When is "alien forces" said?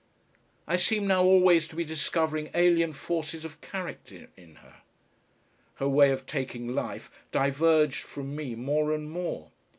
2.55-3.45